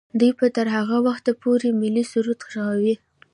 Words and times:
دوی 0.19 0.31
به 0.39 0.47
تر 0.55 0.67
هغه 0.75 0.97
وخته 1.07 1.31
پورې 1.41 1.69
ملي 1.81 2.03
سرود 2.11 2.39
ږغوي. 2.51 2.95